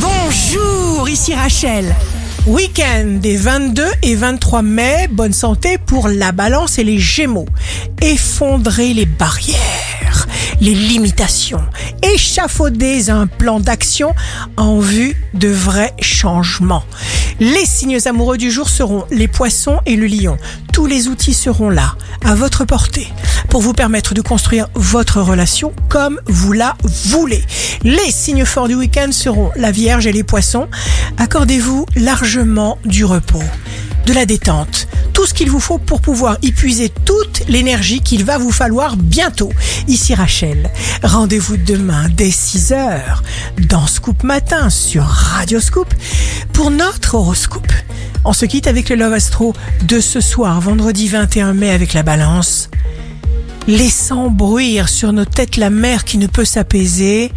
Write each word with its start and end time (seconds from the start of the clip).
Bonjour, 0.00 1.08
ici 1.08 1.34
Rachel. 1.34 1.94
Week-end 2.46 3.18
des 3.20 3.36
22 3.36 3.84
et 4.02 4.14
23 4.14 4.62
mai, 4.62 5.08
bonne 5.10 5.32
santé 5.32 5.76
pour 5.78 6.08
la 6.08 6.32
balance 6.32 6.78
et 6.78 6.84
les 6.84 6.98
gémeaux. 6.98 7.46
Effondrez 8.00 8.94
les 8.94 9.06
barrières, 9.06 10.28
les 10.60 10.74
limitations, 10.74 11.62
échafaudez 12.02 13.10
un 13.10 13.26
plan 13.26 13.60
d'action 13.60 14.14
en 14.56 14.78
vue 14.78 15.16
de 15.34 15.48
vrais 15.48 15.94
changements. 16.00 16.84
Les 17.40 17.64
signes 17.64 17.98
amoureux 18.06 18.36
du 18.36 18.50
jour 18.50 18.68
seront 18.68 19.04
les 19.10 19.28
poissons 19.28 19.78
et 19.86 19.94
le 19.94 20.06
lion. 20.06 20.36
Tous 20.72 20.86
les 20.86 21.08
outils 21.08 21.34
seront 21.34 21.70
là, 21.70 21.94
à 22.24 22.34
votre 22.34 22.64
portée, 22.64 23.08
pour 23.48 23.60
vous 23.60 23.72
permettre 23.72 24.14
de 24.14 24.20
construire 24.20 24.68
votre 24.74 25.20
relation 25.20 25.72
comme 25.88 26.20
vous 26.26 26.52
la 26.52 26.76
voulez. 26.82 27.44
Les 27.84 28.10
signes 28.10 28.44
forts 28.44 28.68
du 28.68 28.74
week-end 28.74 29.12
seront 29.12 29.50
la 29.56 29.70
Vierge 29.70 30.06
et 30.06 30.12
les 30.12 30.24
poissons. 30.24 30.68
Accordez-vous 31.16 31.86
largement 31.94 32.78
du 32.84 33.04
repos, 33.04 33.42
de 34.06 34.12
la 34.12 34.26
détente, 34.26 34.87
tout 35.18 35.26
ce 35.26 35.34
qu'il 35.34 35.50
vous 35.50 35.58
faut 35.58 35.78
pour 35.78 36.00
pouvoir 36.00 36.38
épuiser 36.42 36.90
toute 36.90 37.42
l'énergie 37.48 37.98
qu'il 37.98 38.24
va 38.24 38.38
vous 38.38 38.52
falloir 38.52 38.96
bientôt. 38.96 39.50
Ici 39.88 40.14
Rachel, 40.14 40.70
rendez-vous 41.02 41.56
demain 41.56 42.08
dès 42.08 42.28
6h 42.28 43.00
dans 43.68 43.88
Scoop 43.88 44.22
Matin 44.22 44.70
sur 44.70 45.02
Radio 45.02 45.58
Scoop 45.58 45.92
pour 46.52 46.70
notre 46.70 47.16
horoscope. 47.16 47.72
On 48.24 48.32
se 48.32 48.46
quitte 48.46 48.68
avec 48.68 48.90
le 48.90 48.94
Love 48.94 49.14
Astro 49.14 49.54
de 49.82 49.98
ce 49.98 50.20
soir, 50.20 50.60
vendredi 50.60 51.08
21 51.08 51.52
mai 51.52 51.72
avec 51.72 51.94
la 51.94 52.04
balance. 52.04 52.70
Laissant 53.66 54.30
bruire 54.30 54.88
sur 54.88 55.12
nos 55.12 55.24
têtes 55.24 55.56
la 55.56 55.70
mer 55.70 56.04
qui 56.04 56.18
ne 56.18 56.28
peut 56.28 56.44
s'apaiser, 56.44 57.32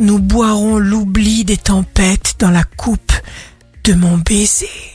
nous 0.00 0.20
boirons 0.20 0.78
l'oubli 0.78 1.44
des 1.44 1.58
tempêtes 1.58 2.36
dans 2.38 2.50
la 2.50 2.64
coupe 2.64 3.12
de 3.84 3.92
mon 3.92 4.16
baiser. 4.16 4.94